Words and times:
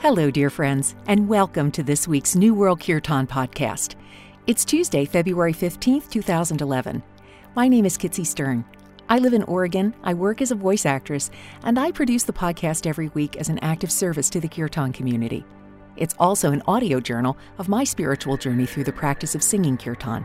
Hello, 0.00 0.30
dear 0.30 0.48
friends, 0.48 0.94
and 1.08 1.28
welcome 1.28 1.72
to 1.72 1.82
this 1.82 2.06
week's 2.06 2.36
New 2.36 2.54
World 2.54 2.78
Kirtan 2.80 3.26
podcast. 3.26 3.96
It's 4.46 4.64
Tuesday, 4.64 5.04
February 5.04 5.52
15th, 5.52 6.08
2011. 6.08 7.02
My 7.56 7.66
name 7.66 7.84
is 7.84 7.98
Kitsy 7.98 8.24
Stern. 8.24 8.64
I 9.08 9.18
live 9.18 9.32
in 9.32 9.42
Oregon, 9.42 9.92
I 10.04 10.14
work 10.14 10.40
as 10.40 10.52
a 10.52 10.54
voice 10.54 10.86
actress, 10.86 11.32
and 11.64 11.80
I 11.80 11.90
produce 11.90 12.22
the 12.22 12.32
podcast 12.32 12.86
every 12.86 13.08
week 13.08 13.36
as 13.38 13.48
an 13.48 13.58
active 13.58 13.90
service 13.90 14.30
to 14.30 14.40
the 14.40 14.46
Kirtan 14.46 14.92
community. 14.92 15.44
It's 15.96 16.14
also 16.20 16.52
an 16.52 16.62
audio 16.68 17.00
journal 17.00 17.36
of 17.58 17.68
my 17.68 17.82
spiritual 17.82 18.36
journey 18.36 18.66
through 18.66 18.84
the 18.84 18.92
practice 18.92 19.34
of 19.34 19.42
singing 19.42 19.76
Kirtan. 19.76 20.24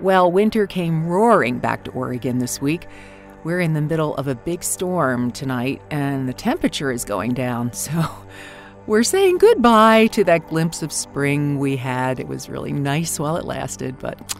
Well, 0.00 0.32
winter 0.32 0.66
came 0.66 1.06
roaring 1.06 1.60
back 1.60 1.84
to 1.84 1.92
Oregon 1.92 2.38
this 2.38 2.60
week. 2.60 2.88
We're 3.44 3.60
in 3.60 3.74
the 3.74 3.80
middle 3.80 4.16
of 4.16 4.26
a 4.26 4.34
big 4.34 4.64
storm 4.64 5.30
tonight, 5.30 5.80
and 5.92 6.28
the 6.28 6.34
temperature 6.34 6.90
is 6.90 7.04
going 7.04 7.34
down, 7.34 7.72
so 7.72 8.04
we're 8.86 9.02
saying 9.04 9.38
goodbye 9.38 10.08
to 10.08 10.24
that 10.24 10.48
glimpse 10.48 10.82
of 10.82 10.92
spring 10.92 11.58
we 11.58 11.76
had. 11.76 12.18
It 12.18 12.28
was 12.28 12.48
really 12.48 12.72
nice 12.72 13.18
while 13.18 13.36
it 13.36 13.44
lasted, 13.44 13.98
but 13.98 14.36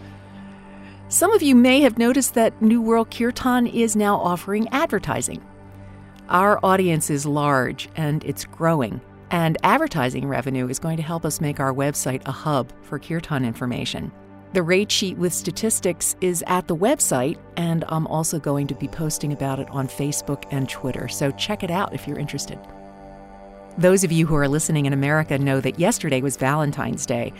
some 1.08 1.32
of 1.32 1.42
you 1.42 1.54
may 1.54 1.80
have 1.80 1.98
noticed 1.98 2.34
that 2.34 2.60
New 2.60 2.80
World 2.80 3.10
Kirtan 3.10 3.66
is 3.66 3.94
now 3.94 4.16
offering 4.16 4.68
advertising. 4.68 5.42
Our 6.28 6.58
audience 6.64 7.10
is 7.10 7.26
large 7.26 7.88
and 7.96 8.24
it's 8.24 8.44
growing, 8.44 9.00
and 9.30 9.58
advertising 9.62 10.26
revenue 10.26 10.68
is 10.68 10.78
going 10.78 10.96
to 10.96 11.02
help 11.02 11.24
us 11.24 11.40
make 11.40 11.60
our 11.60 11.72
website 11.72 12.22
a 12.26 12.32
hub 12.32 12.72
for 12.82 12.98
Kirtan 12.98 13.44
information. 13.44 14.10
The 14.54 14.62
rate 14.62 14.90
sheet 14.90 15.16
with 15.16 15.32
statistics 15.32 16.16
is 16.20 16.44
at 16.46 16.68
the 16.68 16.76
website, 16.76 17.38
and 17.56 17.84
I'm 17.88 18.06
also 18.06 18.38
going 18.38 18.66
to 18.66 18.74
be 18.74 18.88
posting 18.88 19.32
about 19.32 19.60
it 19.60 19.70
on 19.70 19.88
Facebook 19.88 20.44
and 20.50 20.68
Twitter, 20.68 21.08
so 21.08 21.30
check 21.30 21.62
it 21.62 21.70
out 21.70 21.94
if 21.94 22.06
you're 22.06 22.18
interested. 22.18 22.58
Those 23.78 24.04
of 24.04 24.12
you 24.12 24.26
who 24.26 24.34
are 24.34 24.48
listening 24.48 24.84
in 24.84 24.92
America 24.92 25.38
know 25.38 25.58
that 25.60 25.80
yesterday 25.80 26.20
was 26.20 26.36
Valentine's 26.36 27.06
Day, 27.06 27.32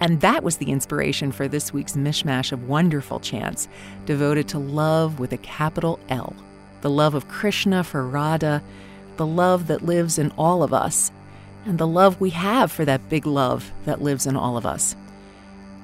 and 0.00 0.20
that 0.20 0.44
was 0.44 0.58
the 0.58 0.70
inspiration 0.70 1.32
for 1.32 1.48
this 1.48 1.72
week's 1.72 1.94
mishmash 1.94 2.52
of 2.52 2.68
wonderful 2.68 3.20
chants 3.20 3.68
devoted 4.04 4.48
to 4.48 4.58
love 4.58 5.18
with 5.18 5.32
a 5.32 5.38
capital 5.38 5.98
L. 6.10 6.36
The 6.82 6.90
love 6.90 7.14
of 7.14 7.28
Krishna 7.28 7.82
for 7.84 8.06
Radha, 8.06 8.62
the 9.16 9.26
love 9.26 9.66
that 9.68 9.82
lives 9.82 10.18
in 10.18 10.30
all 10.32 10.62
of 10.62 10.74
us, 10.74 11.10
and 11.64 11.78
the 11.78 11.86
love 11.86 12.20
we 12.20 12.30
have 12.30 12.70
for 12.70 12.84
that 12.84 13.08
big 13.08 13.26
love 13.26 13.72
that 13.86 14.02
lives 14.02 14.26
in 14.26 14.36
all 14.36 14.58
of 14.58 14.66
us. 14.66 14.94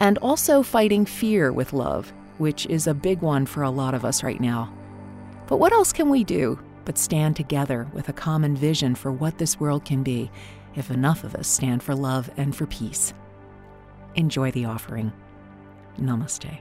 And 0.01 0.19
also 0.19 0.63
fighting 0.63 1.07
fear 1.07 1.51
with 1.51 1.73
love, 1.73 2.13
which 2.37 2.67
is 2.67 2.87
a 2.87 2.95
big 2.95 3.23
one 3.23 3.47
for 3.47 3.63
a 3.63 3.71
lot 3.71 3.95
of 3.95 4.05
us 4.05 4.23
right 4.23 4.41
now. 4.41 4.71
But 5.47 5.57
what 5.57 5.73
else 5.73 5.95
can 5.95 6.11
we 6.11 6.25
do 6.25 6.59
but 6.85 6.99
stand 6.99 7.37
together 7.37 7.89
with 7.93 8.09
a 8.09 8.13
common 8.13 8.57
vision 8.57 8.95
for 8.95 9.13
what 9.13 9.39
this 9.39 9.59
world 9.59 9.85
can 9.85 10.03
be 10.03 10.31
if 10.75 10.91
enough 10.91 11.25
of 11.25 11.35
us 11.35 11.49
stand 11.49 11.83
for 11.83 11.95
love 11.95 12.31
and 12.37 12.55
for 12.55 12.67
peace. 12.67 13.15
Enjoy 14.15 14.51
the 14.51 14.65
offering. 14.65 15.13
Namaste. 15.99 16.59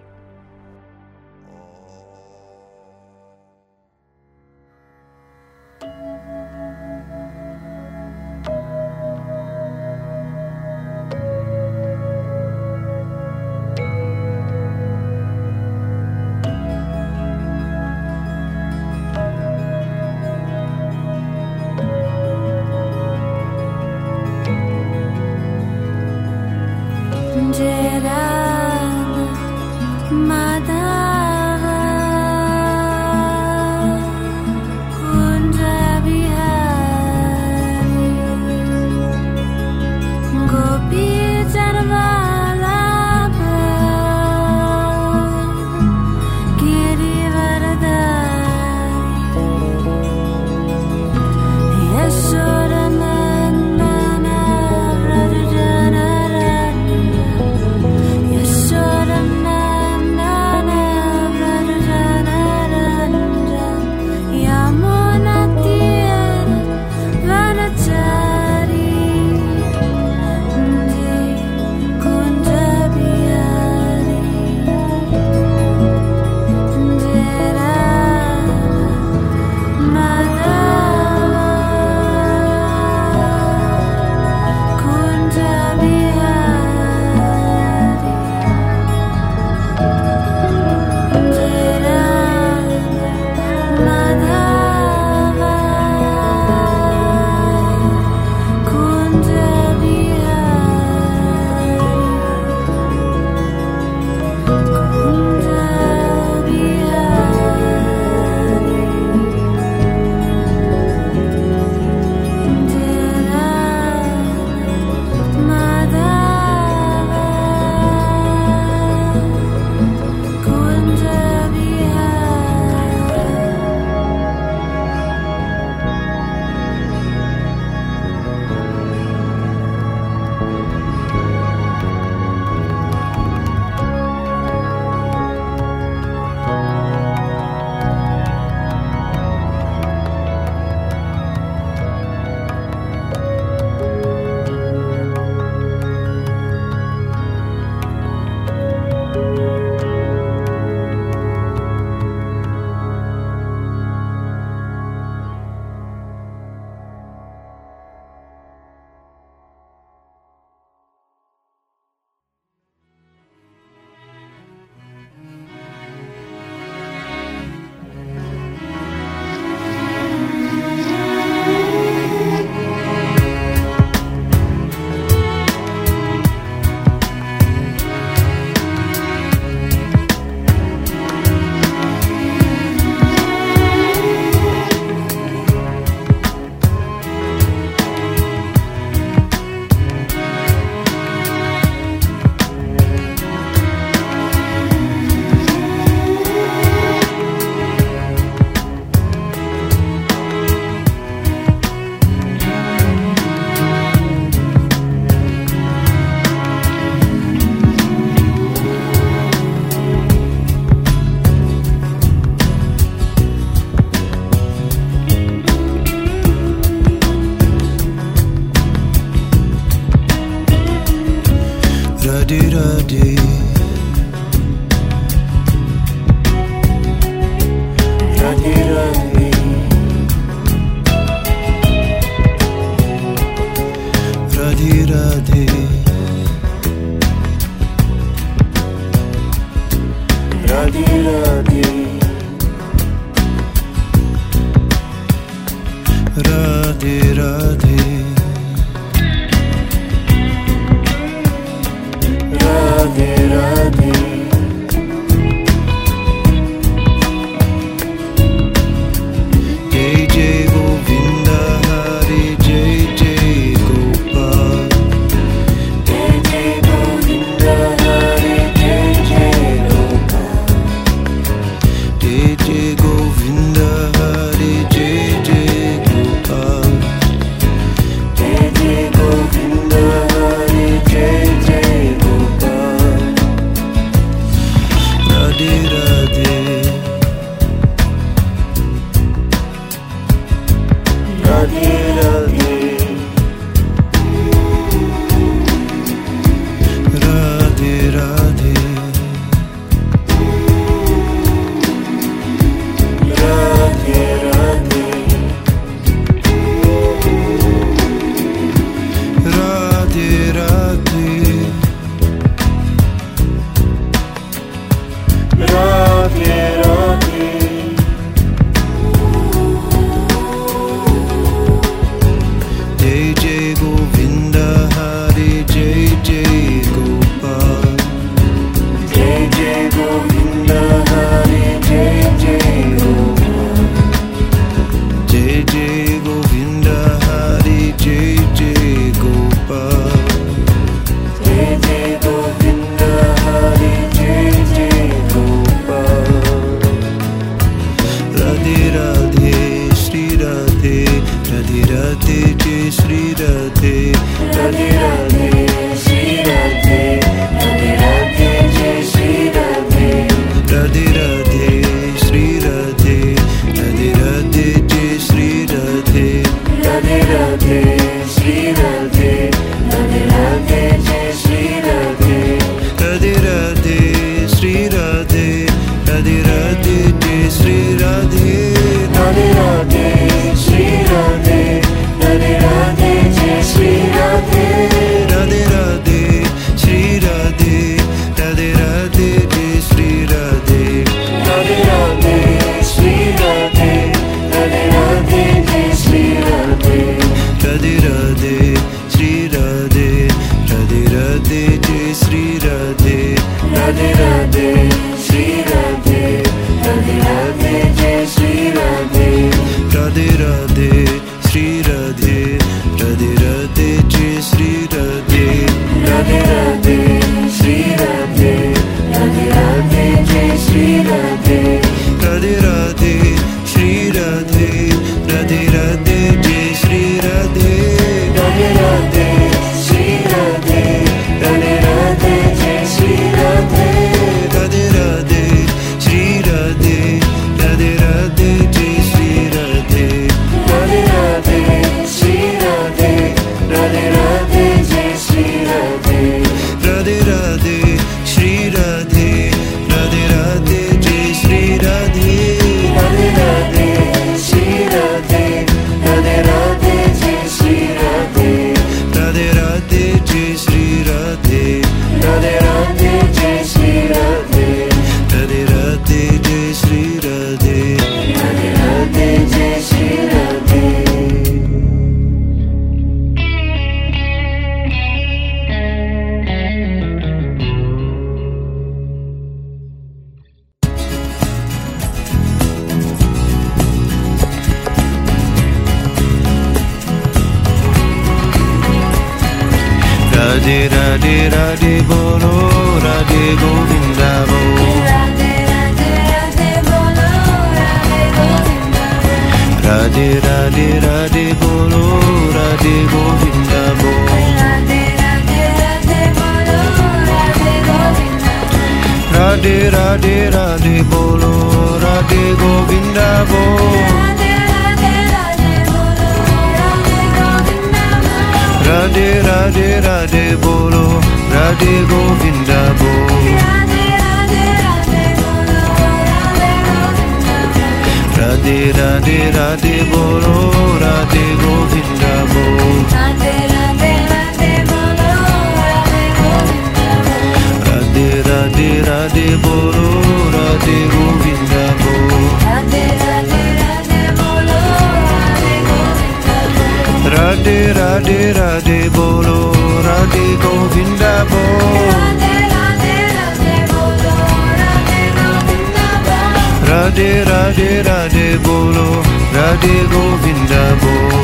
Radhe 558.43 558.45
Bolo. 558.45 559.03
Radhe 559.33 559.75
Govinda 559.89 560.63
Bol 560.81 561.23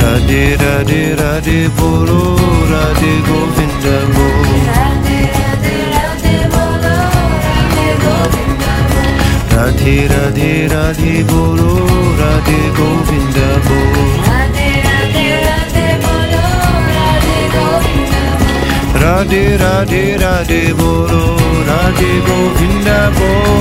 Radhe 0.00 0.56
Radhe 0.62 1.02
Radhe 1.16 1.68
Bolo 1.76 2.20
Radhe 2.72 3.12
Govinda 3.28 3.96
Radhe 9.54 10.08
Radhe 10.12 10.68
Radhe 10.68 11.24
Bolo 11.24 11.70
Radhe 12.20 12.60
Govinda 12.76 13.48
Bol 13.66 14.15
Radhe 19.02 19.44
Radhe 19.62 20.04
Radhe 20.22 20.62
বলো 20.80 21.24
রাধে 21.68 22.12
গোবিন্দ 22.26 22.88
বল 23.18 23.56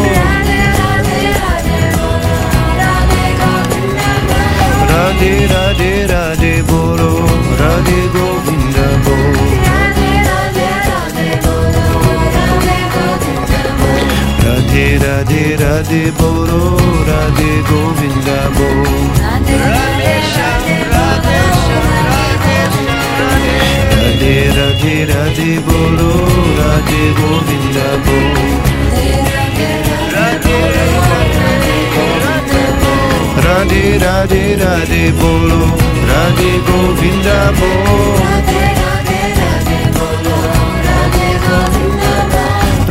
রাধে 4.91 5.35
রাধে 5.53 5.93
রাধে 6.11 6.55
বলো 6.71 7.11
রাধে 7.61 8.01
গোবিন্দ 8.15 8.77
বল 9.05 9.35
রাধে 14.45 14.85
রাধে 14.95 15.43
রাধে 15.61 16.03
বলো 16.19 16.61
রাধে 17.09 17.51
গোবিন্দ 17.69 18.27
বল 18.57 18.79
Radhe 19.19 19.57
Radhe 19.65 20.75
Radhe 20.89 21.54
Radhe 26.57 27.01
Govinda 27.17 27.87
Radhe 33.45 33.83
Radhe 34.03 34.43
Radhe 34.61 35.11
Bolo 35.19 35.61
Radhe 36.09 36.51
Govinda 36.65 37.37
Bol 37.57 38.17
Radhe 38.25 38.63
Radhe 38.81 39.21
Radhe 39.39 39.79
Bolo 39.95 40.37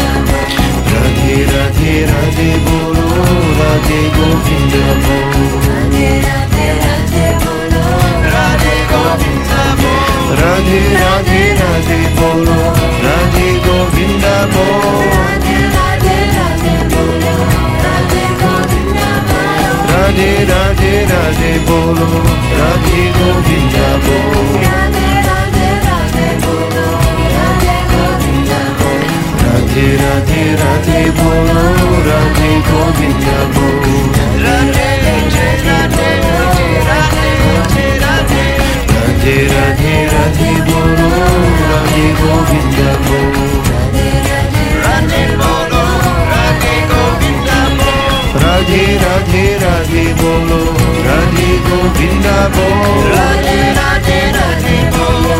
Radhe 0.92 1.30
Radhe 1.52 1.92
Radhe 2.10 2.50
বলো 2.66 3.06
রাধে 3.60 4.00
গোবিন্দ 4.16 4.74
বলো 5.00 5.44
রাধে 5.68 6.08
রাধে 6.26 6.68
রাধে 6.82 7.26
বলো 7.42 7.84
রাধে 8.28 8.76
গোবিন্দ 8.92 9.50
বলো 9.80 10.18
রাধে 10.40 10.80
রাধে 10.96 11.42
রাধে 11.60 12.00
বলো 12.18 12.58
রাধে 13.06 13.48
গোবিন্দ 13.66 14.24
বলো 14.54 15.49
রাধে 20.20 20.42
রাধে 20.44 20.94
রাধে 21.10 21.52
বলো 21.66 22.08
রাধে 22.52 23.00
গোবিন্দা 23.16 23.88
বলো 24.04 24.42
রাধে 29.42 29.86
রাধে 30.02 30.42
রাধে 30.60 31.00
বলো 31.18 31.62
রাধে 32.08 32.50
গোবিন্দা 32.68 33.38
বলো 33.54 33.94
রাধে 34.44 34.90
রাধে 38.98 39.36
রাধে 39.46 39.94
রাধে 40.12 40.52
বলো 40.68 41.08
রাধে 41.62 42.06
গোবিন্দা 42.20 42.90
বলো 43.04 43.29
Radhe 49.20 49.58
Radhe 49.60 49.60
Radhe 49.60 50.14
Bolo 50.16 50.60
Radhe 51.06 51.48
Govinda 51.68 52.48
Bol 52.54 53.04
Radhe 53.12 53.58
Radhe 53.78 54.20
Radhe 54.36 54.76
Bolo 54.94 55.36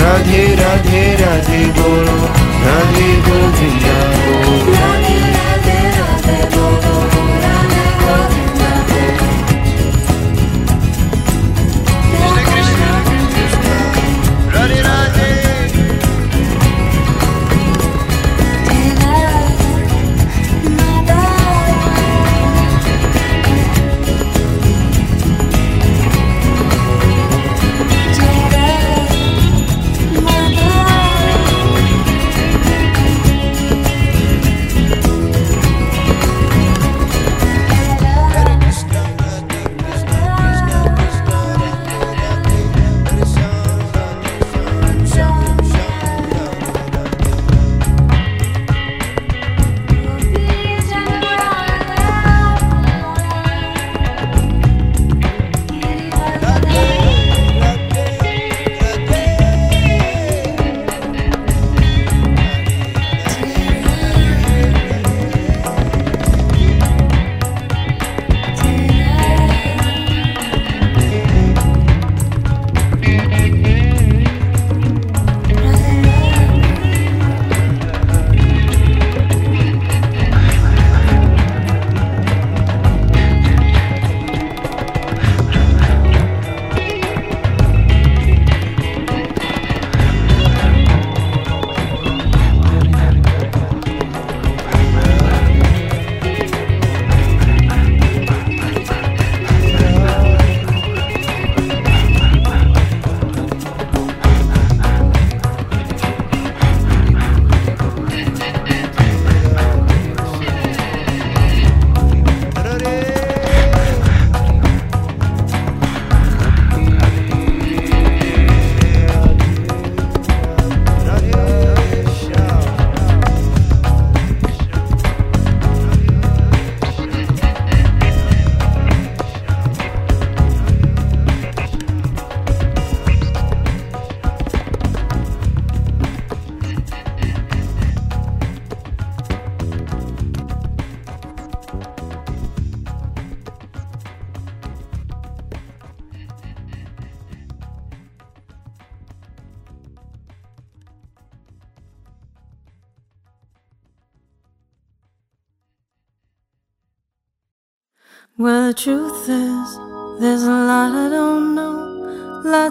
Radhe 0.00 0.44
Radhe 0.60 1.04
Radhe 1.20 1.62
Bolo 1.76 2.16
Radhe 2.64 3.08
Govinda 3.26 4.67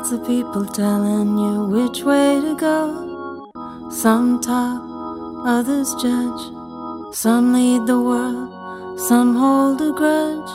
Lots 0.07 0.21
of 0.21 0.25
people 0.25 0.65
telling 0.65 1.37
you 1.37 1.65
which 1.65 2.01
way 2.03 2.39
to 2.39 2.55
go. 2.55 3.89
Some 3.91 4.39
talk, 4.39 4.81
others 5.45 5.93
judge. 5.95 6.43
Some 7.13 7.51
lead 7.51 7.87
the 7.87 7.99
world, 7.99 8.97
some 8.97 9.35
hold 9.35 9.81
a 9.81 9.91
grudge. 9.91 10.51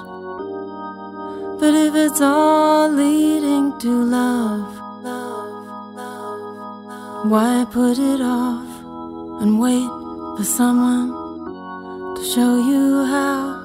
But 1.61 1.75
if 1.75 1.95
it's 1.95 2.23
all 2.23 2.89
leading 2.89 3.79
to 3.81 3.91
love, 3.91 4.75
love, 5.05 5.67
love, 5.97 6.85
love, 6.87 7.31
why 7.31 7.67
put 7.71 7.99
it 7.99 8.23
off 8.23 8.71
and 9.43 9.61
wait 9.61 9.91
for 10.39 10.45
someone 10.45 11.11
to 12.17 12.25
show 12.25 12.57
you 12.57 13.05
how? 13.05 13.61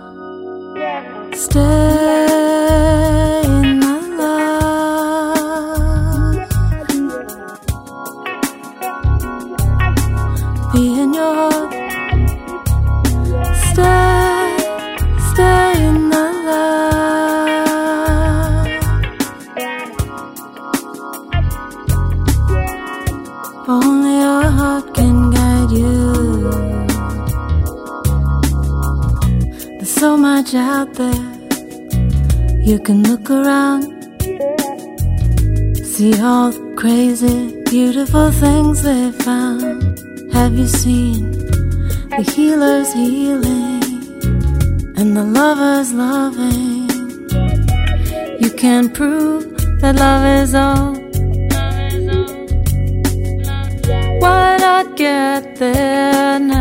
Stay 1.32 2.27
all 36.28 36.52
the 36.52 36.74
crazy, 36.76 37.40
beautiful 37.64 38.30
things 38.32 38.84
they 38.84 39.12
found. 39.28 39.82
Have 40.34 40.54
you 40.62 40.68
seen 40.68 41.22
the 42.16 42.24
healers 42.34 42.90
healing 42.94 43.84
and 45.00 45.10
the 45.20 45.26
lovers 45.40 45.90
loving? 45.94 46.90
You 48.44 48.52
can 48.64 48.84
prove 48.98 49.44
that 49.82 49.96
love 50.06 50.26
is 50.42 50.54
all. 50.66 50.94
Why 54.22 54.58
not 54.66 54.86
get 54.98 55.56
there 55.56 56.40
now? 56.40 56.57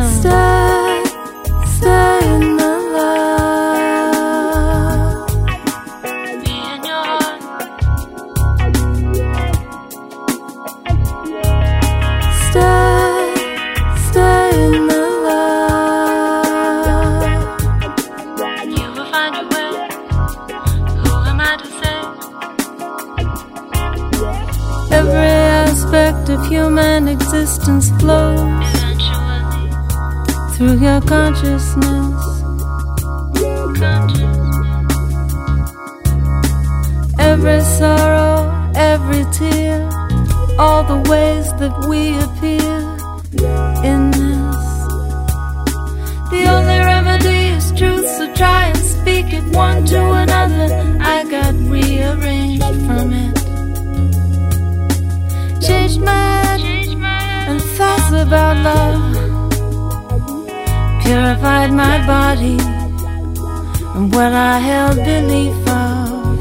Purified 61.16 61.72
my 61.72 61.96
body 62.06 62.58
and 63.96 64.14
what 64.14 64.32
I 64.34 64.58
held 64.58 64.96
belief 64.96 65.56
of. 65.66 66.36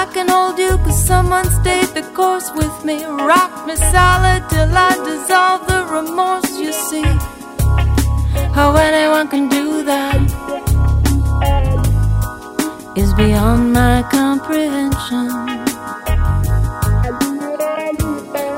I 0.00 0.04
can 0.14 0.28
hold 0.28 0.56
you 0.56 0.78
cause 0.84 1.04
someone 1.04 1.48
stayed 1.60 1.90
the 1.98 2.04
course 2.14 2.48
with 2.54 2.76
me. 2.84 3.02
Rock 3.04 3.66
me 3.66 3.74
solid 3.74 4.42
till 4.50 4.70
I 4.88 4.92
dissolve 5.08 5.66
the 5.66 5.80
remorse, 5.96 6.52
you 6.64 6.72
see. 6.72 7.10
How 8.56 8.68
anyone 8.76 9.26
can 9.26 9.48
do 9.48 9.82
that 9.90 10.20
is 12.96 13.12
beyond 13.14 13.72
my 13.72 14.04
comprehension. 14.12 15.26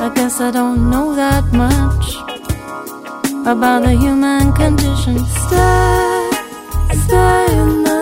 I 0.05 0.13
guess 0.15 0.39
I 0.39 0.51
don't 0.51 0.91
know 0.91 1.15
that 1.15 1.45
much 1.55 2.02
about 3.47 3.83
the 3.83 3.91
human 3.91 4.53
condition. 4.53 5.19
Stay, 5.19 6.31
stay 6.95 7.47
in 7.59 7.83
the 7.83 8.02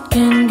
heart 0.00 0.10
can 0.10 0.49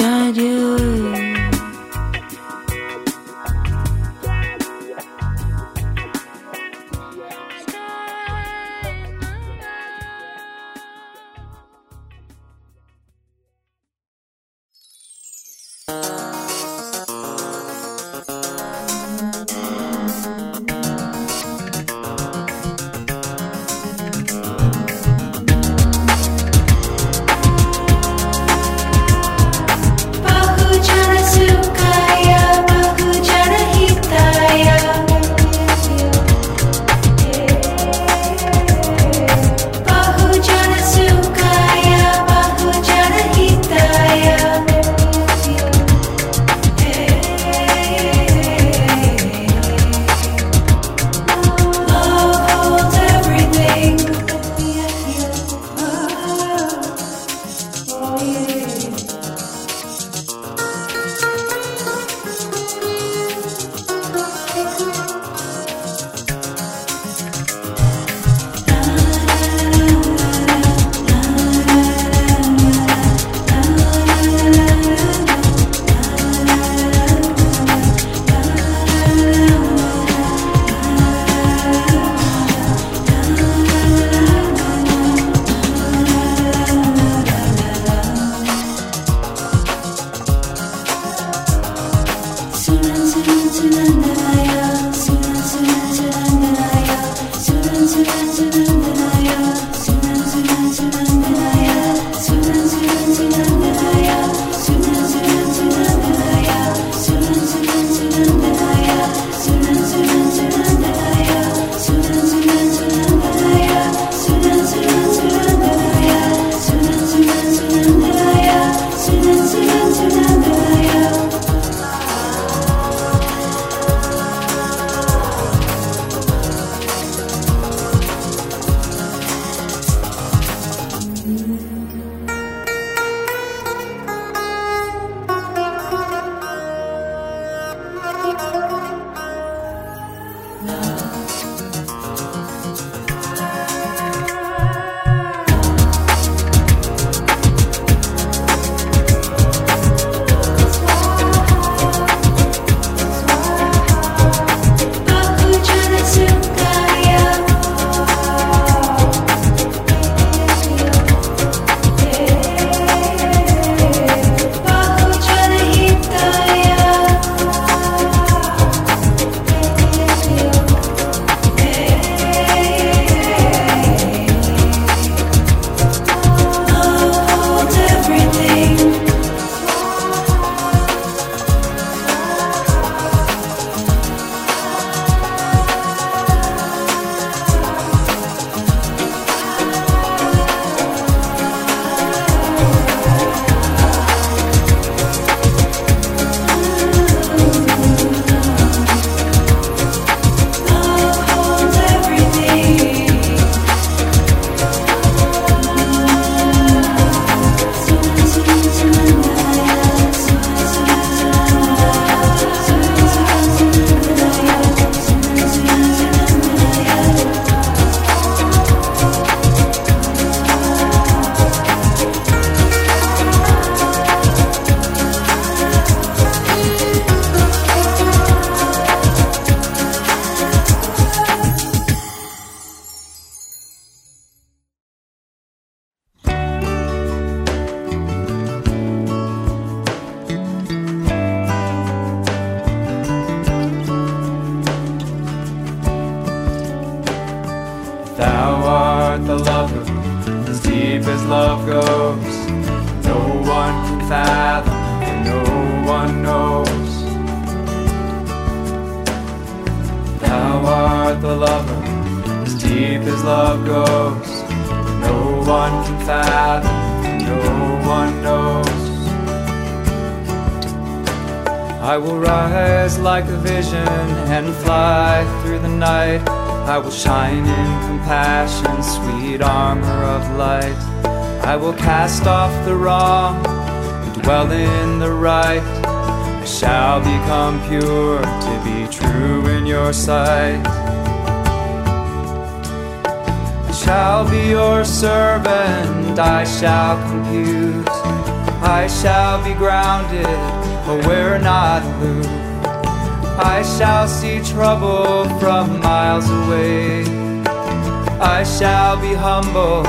shall 308.60 309.00
be 309.00 309.14
humble, 309.14 309.84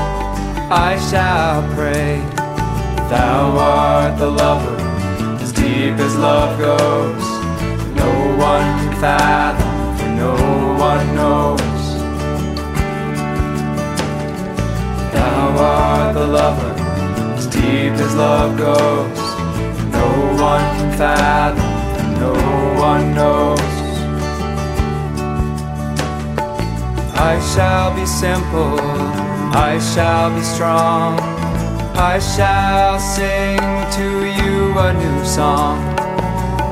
I 0.71 0.97
shall 1.09 1.61
pray. 1.75 2.21
Thou 3.11 3.57
art 3.57 4.17
the 4.17 4.31
lover, 4.31 4.77
as 5.43 5.51
deep 5.51 5.95
as 5.99 6.15
love 6.15 6.57
goes. 6.57 7.25
No 8.01 8.11
one 8.49 8.69
can 8.79 9.01
fathom, 9.01 9.97
for 9.97 10.07
no 10.23 10.35
one 10.89 11.05
knows. 11.17 11.83
Thou 15.15 15.57
art 15.57 16.13
the 16.13 16.27
lover, 16.27 16.73
as 17.37 17.47
deep 17.47 17.93
as 18.05 18.15
love 18.15 18.57
goes. 18.57 19.19
No 19.97 20.07
one 20.49 20.63
can 20.77 20.97
fathom, 20.97 21.59
and 21.99 22.19
no 22.21 22.33
one 22.79 23.13
knows. 23.13 23.70
I 27.21 27.39
shall 27.53 27.93
be 27.95 28.03
simple, 28.07 28.79
I 29.53 29.77
shall 29.93 30.33
be 30.35 30.41
strong. 30.41 31.19
I 31.95 32.17
shall 32.17 32.99
sing 32.99 33.59
to 33.97 34.07
you 34.39 34.73
a 34.87 34.91
new 34.91 35.23
song. 35.23 35.77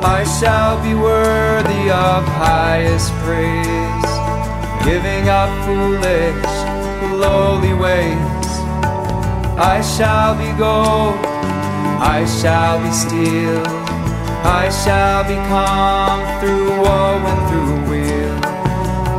I 0.04 0.24
shall 0.40 0.82
be 0.82 0.96
worthy 0.96 1.92
of 1.92 2.26
highest 2.26 3.14
praise, 3.22 4.12
giving 4.84 5.30
up 5.30 5.52
foolish, 5.66 6.54
lowly 7.24 7.76
ways. 7.76 8.50
I 9.56 9.82
shall 9.96 10.34
be 10.34 10.50
gold, 10.58 11.22
I 12.02 12.26
shall 12.42 12.82
be 12.82 12.92
steel, 12.92 13.64
I 14.44 14.66
shall 14.84 15.24
become 15.26 16.20
through 16.42 16.82
woe 16.82 17.22
and 17.32 17.50
through. 17.50 17.89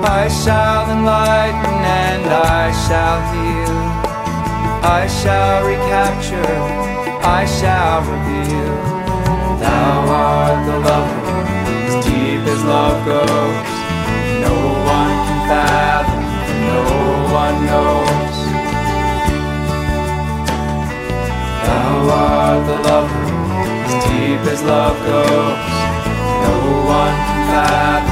I 0.02 0.28
shall 0.28 0.90
enlighten 0.90 1.74
and 2.04 2.26
I 2.26 2.72
shall 2.86 3.20
heal. 3.32 3.78
I 4.82 5.06
shall 5.06 5.66
recapture, 5.66 6.56
I 7.22 7.44
shall 7.44 8.00
reveal. 8.10 8.76
Thou 9.60 10.08
art 10.08 10.58
the 10.66 10.78
lover, 10.88 11.20
as 11.86 12.04
deep 12.04 12.42
as 12.54 12.62
love 12.64 13.04
goes. 13.04 13.70
No 14.40 14.56
one 14.96 15.16
can 15.26 15.40
fathom, 15.50 16.24
no 16.70 16.80
one 17.40 17.56
knows. 17.68 18.36
Thou 21.66 21.92
art 22.08 22.60
the 22.66 22.78
lover, 22.88 23.24
as 23.86 23.94
deep 24.04 24.42
as 24.52 24.62
love 24.62 24.98
goes. 25.04 25.60
No 26.44 26.54
one 26.98 27.16
can 27.28 27.42
fathom, 27.52 28.09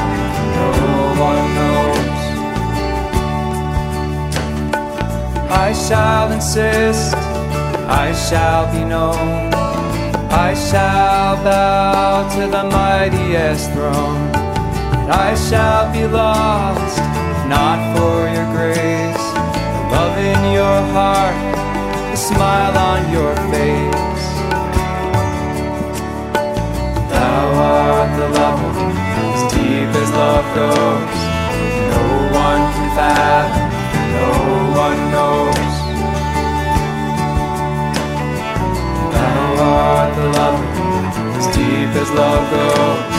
one 1.18 1.54
knows. 1.54 2.18
I 5.50 5.72
shall 5.72 6.30
insist, 6.32 7.14
I 8.04 8.12
shall 8.12 8.70
be 8.72 8.84
known. 8.84 9.52
I 10.30 10.54
shall 10.54 11.36
bow 11.42 12.28
to 12.34 12.42
the 12.56 12.64
mightiest 12.70 13.72
throne. 13.72 14.30
And 15.00 15.10
I 15.10 15.34
shall 15.34 15.92
be 15.92 16.06
lost, 16.06 16.98
not 17.48 17.78
for 17.94 18.28
your 18.34 18.48
grace. 18.56 19.24
The 19.74 19.82
love 19.94 20.16
in 20.32 20.52
your 20.52 20.78
heart, 20.94 21.36
the 22.12 22.16
smile 22.16 22.76
on 22.78 23.10
your 23.12 23.34
face. 23.50 24.07
Deep 29.88 30.02
as 30.02 30.10
love 30.12 30.54
goes. 30.54 31.18
No 31.92 32.04
one 32.44 32.62
can 32.74 32.88
fathom, 32.96 33.68
no 34.16 34.28
one 34.84 35.00
knows. 35.12 35.74
Thou 39.12 39.64
art 39.64 40.14
the 40.16 40.26
lover, 40.36 40.68
as 41.38 41.46
deep 41.56 41.92
as 42.02 42.10
love 42.10 42.44
goes. 42.50 43.16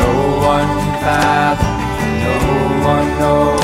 No 0.00 0.10
one 0.52 0.68
can 0.78 0.94
fathom, 1.00 1.74
no 2.24 2.36
one 2.86 3.08
knows. 3.18 3.63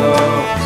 go. 0.00 0.59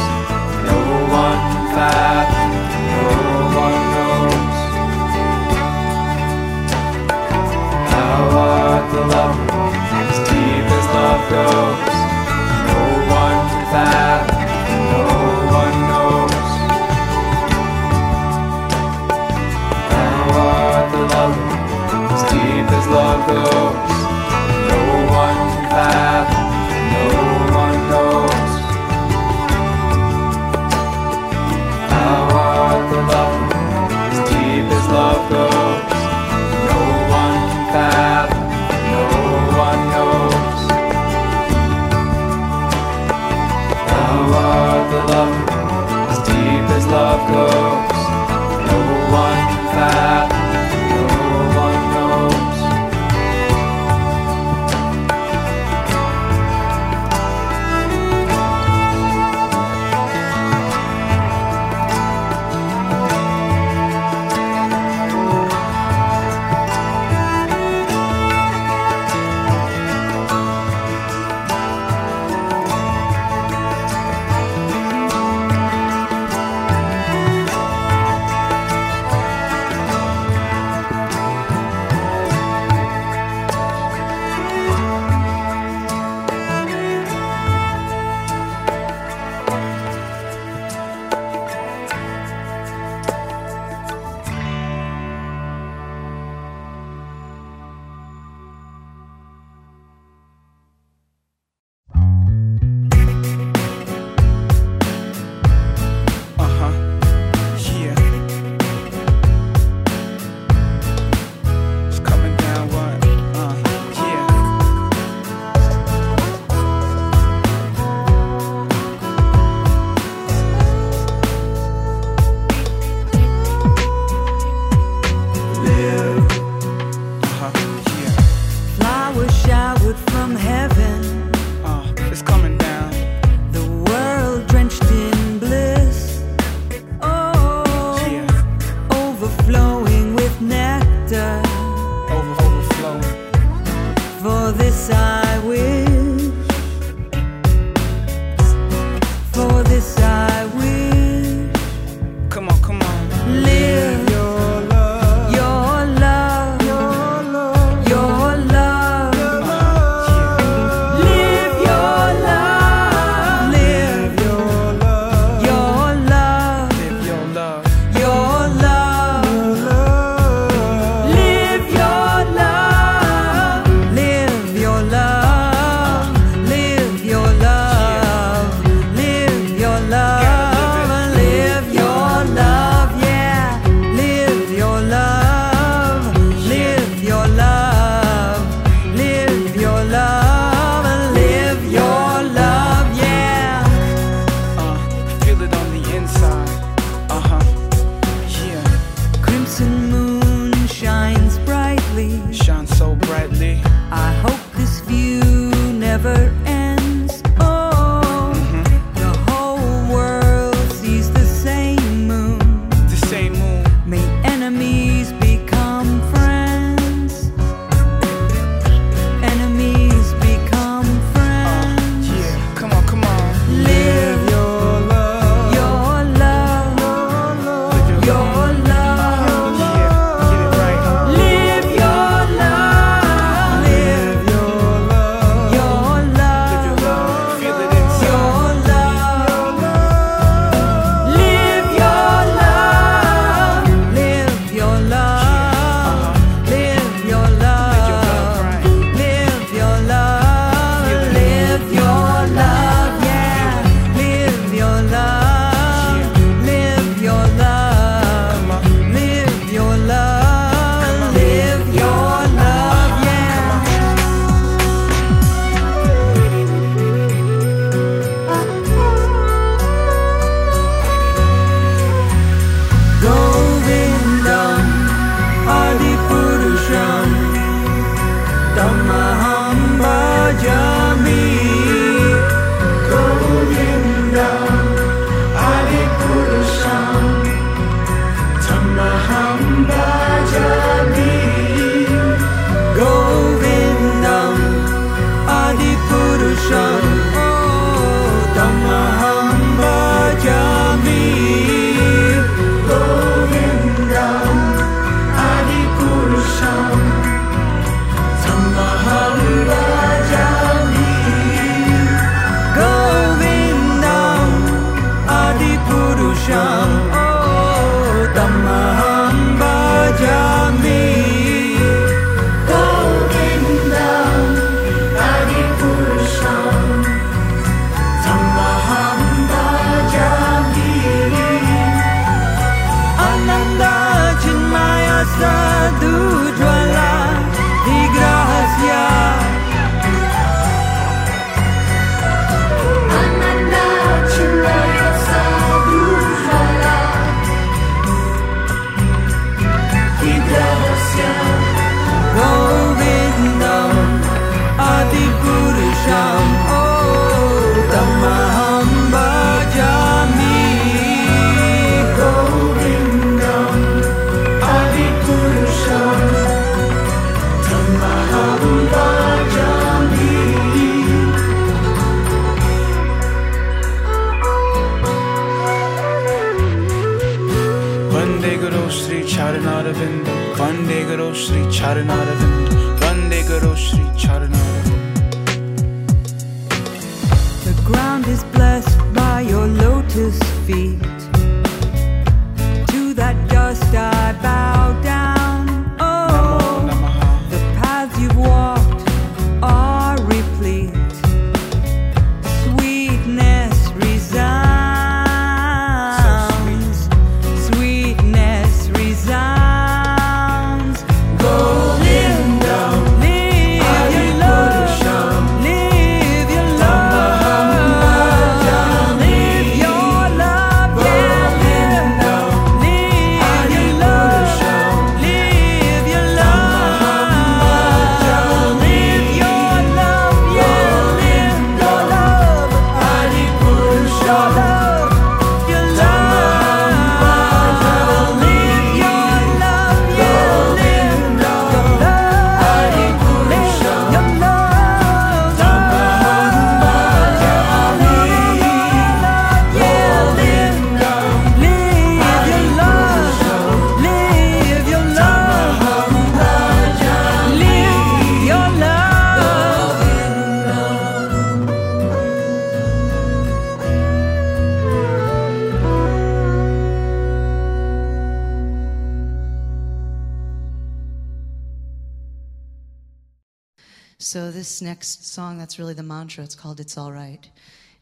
So, 474.05 474.31
this 474.31 474.61
next 474.61 475.07
song, 475.07 475.39
that's 475.39 475.59
really 475.59 475.73
the 475.73 475.83
mantra. 475.83 476.25
It's 476.25 476.35
called 476.35 476.61
It's 476.61 476.77
All 476.77 476.93
Right. 476.93 477.27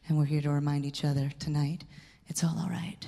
And 0.07 0.17
we're 0.17 0.23
here 0.23 0.41
to 0.43 0.51
remind 0.51 0.85
each 0.85 1.03
other 1.03 1.29
tonight 1.37 1.83
it's 2.27 2.45
all 2.45 2.57
all 2.57 2.69
right. 2.69 3.05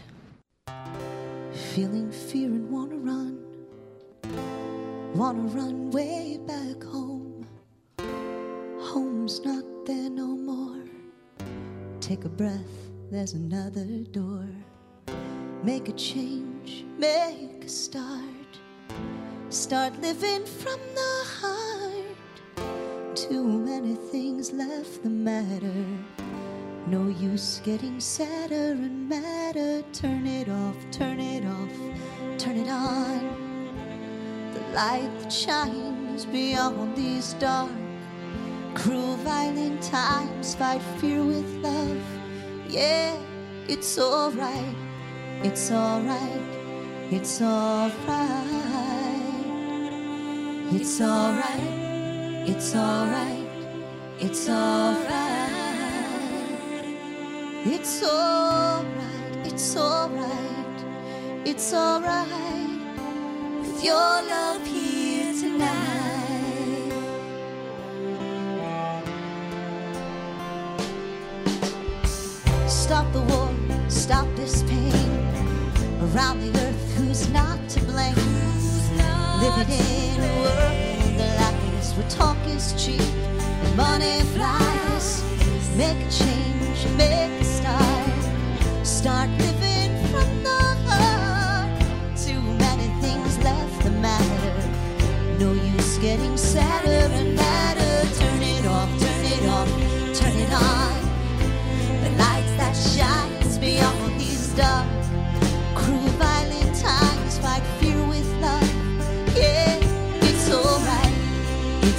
Feeling 1.73 2.11
fear 2.11 2.49
and 2.49 2.69
wanna 2.69 2.97
run. 2.97 3.41
Wanna 5.13 5.43
run 5.43 5.91
way 5.91 6.41
back 6.45 6.83
home. 6.83 7.47
Home's 8.81 9.39
not 9.45 9.63
there 9.85 10.09
no 10.09 10.27
more. 10.27 10.83
Take 12.01 12.25
a 12.25 12.29
breath, 12.29 12.89
there's 13.11 13.31
another 13.31 13.85
door. 14.11 14.45
Make 15.63 15.87
a 15.87 15.93
change, 15.93 16.83
make 16.97 17.63
a 17.63 17.69
start. 17.69 18.59
Start 19.49 19.97
living 20.01 20.45
from 20.45 20.81
the 20.93 21.23
heart. 21.39 21.64
Too 23.27 23.43
many 23.43 23.95
things 23.95 24.53
left 24.53 25.01
the 25.01 25.09
matter. 25.09 25.83
No 26.85 27.07
use 27.07 27.59
getting 27.63 27.99
sadder 27.99 28.73
and 28.73 29.09
madder. 29.09 29.81
Turn 29.93 30.27
it 30.27 30.47
off, 30.47 30.75
turn 30.91 31.19
it 31.19 31.43
off, 31.43 32.37
turn 32.37 32.57
it 32.57 32.69
on. 32.69 34.51
The 34.53 34.59
light 34.75 35.09
that 35.21 35.33
shines 35.33 36.25
beyond 36.27 36.95
these 36.95 37.33
dark, 37.33 37.71
cruel, 38.75 39.15
violent 39.23 39.81
times. 39.81 40.53
Fight 40.53 40.83
fear 40.99 41.23
with 41.23 41.51
love. 41.63 42.03
Yeah, 42.69 43.17
it's 43.67 43.97
alright, 43.97 44.75
it's 45.41 45.71
alright, 45.71 46.41
it's 47.09 47.41
alright. 47.41 47.95
It's 50.71 51.01
alright. 51.01 51.84
It's 52.47 52.75
alright, 52.75 53.47
it's 54.19 54.47
alright. 54.47 55.49
It's 57.65 58.03
alright, 58.03 58.85
it's 59.43 59.75
alright, 59.75 60.85
it's 61.43 61.73
alright. 61.73 62.29
With 63.61 63.83
your 63.83 63.95
love 63.95 64.63
here 64.67 65.33
tonight. 65.33 66.91
Stop 72.67 73.11
the 73.11 73.21
war, 73.21 73.49
stop 73.89 74.27
this 74.35 74.61
pain. 74.61 74.93
Around 76.13 76.41
the 76.41 76.59
earth, 76.59 76.93
who's 76.95 77.27
not 77.29 77.57
to 77.69 77.79
blame? 77.85 78.13
Living 79.41 79.69
in 79.73 80.21
a 80.21 80.41
world 80.41 80.74
where 81.95 82.09
talk 82.09 82.37
is 82.47 82.73
cheap 82.77 83.01
and 83.01 83.77
money 83.77 84.19
flies. 84.35 85.23
Make 85.77 85.97
a 85.97 86.11
change, 86.11 86.79
make 86.97 87.41
a 87.41 87.43
start. 87.43 88.85
Start 88.85 89.29
living 89.29 89.91
from 90.11 90.43
the 90.43 90.61
heart. 90.87 91.81
Too 92.17 92.41
many 92.65 92.87
things 93.01 93.37
left 93.43 93.83
the 93.83 93.91
matter. 93.91 94.55
No 95.39 95.53
use 95.53 95.97
getting 95.99 96.35
sadder 96.37 97.13
and 97.13 97.35
madder. 97.35 97.95
Turn 98.19 98.41
it 98.41 98.65
off, 98.65 98.89
turn 98.99 99.25
it 99.25 99.45
off, 99.49 99.69
turn 100.19 100.35
it 100.37 100.51
on. 100.51 100.93
The 102.03 102.09
lights 102.23 102.55
that 102.59 102.75
shines 102.75 103.57
beyond 103.57 104.19
these 104.19 104.53
dark, 104.55 104.87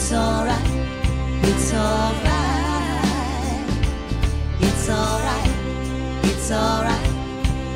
It's 0.09 0.15
alright, 0.15 0.71
it's 1.43 1.75
alright. 1.75 2.23
It's 4.61 4.89
alright, 4.89 5.51
it's 6.23 6.51
alright, 6.53 7.11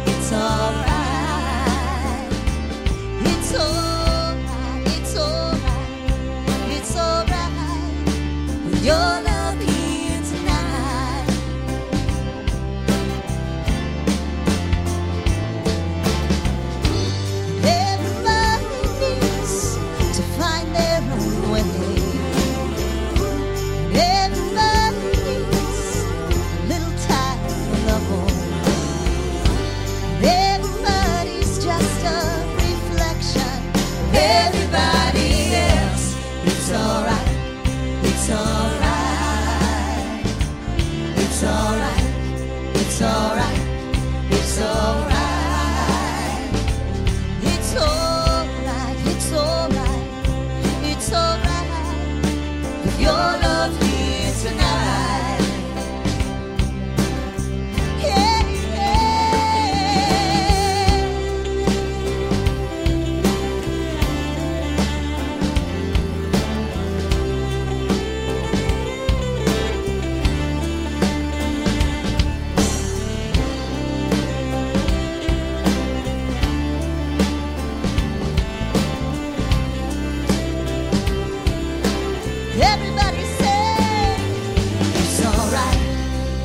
it's 0.07 0.33
alright. 0.33 2.31
It's 3.27 3.53
alright, 3.57 4.87
it's 4.87 5.17
alright, 5.19 6.71
it's 6.71 6.97
alright. 6.97 7.51
You're 8.81 9.20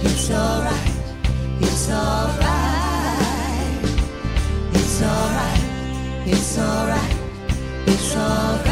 it's 0.08 0.30
alright, 0.32 0.92
it's 1.62 1.90
alright, 1.90 3.20
it's 4.74 5.02
alright, 5.02 5.60
it's 6.28 6.58
alright, 6.58 7.16
it's 7.88 8.16
alright, 8.16 8.66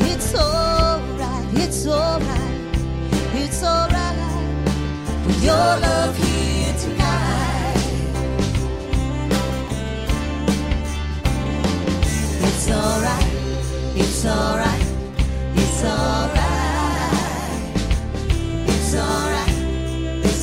it's 0.00 0.34
alright, 0.34 1.54
it's 1.54 1.86
alright, 1.86 2.52
it's 3.34 3.62
alright. 3.62 4.16
With 5.26 5.42
your 5.44 5.54
love 5.54 6.16
here 6.16 6.74
tonight, 6.74 7.76
It's 12.40 12.70
alright. 12.70 13.26
it's 13.96 14.24
alright, 14.26 14.84
it's 15.56 15.84
alright. 15.84 16.37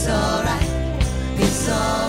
alright, 0.07 0.69
it's 1.37 1.69
alright. 1.69 2.04